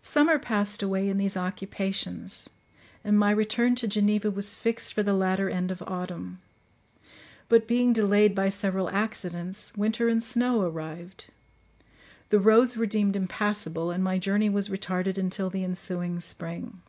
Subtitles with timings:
[0.00, 2.48] Summer passed away in these occupations,
[3.04, 6.40] and my return to Geneva was fixed for the latter end of autumn;
[7.50, 11.26] but being delayed by several accidents, winter and snow arrived,
[12.30, 16.80] the roads were deemed impassable, and my journey was retarded until the ensuing spring.